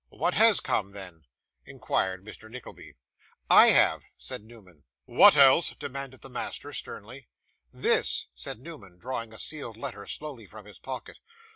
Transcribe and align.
'What 0.09 0.33
HAS 0.33 0.61
come, 0.61 0.93
then?' 0.93 1.25
inquired 1.63 2.25
Mr. 2.25 2.49
Nickleby. 2.49 2.95
'I 3.51 3.67
have,' 3.67 4.03
said 4.17 4.41
Newman. 4.43 4.83
'What 5.05 5.35
else?' 5.37 5.75
demanded 5.75 6.21
the 6.21 6.29
master, 6.31 6.73
sternly. 6.73 7.27
'This,' 7.71 8.25
said 8.33 8.59
Newman, 8.59 8.97
drawing 8.97 9.31
a 9.31 9.37
sealed 9.37 9.77
letter 9.77 10.07
slowly 10.07 10.47
from 10.47 10.65
his 10.65 10.79
pocket. 10.79 11.19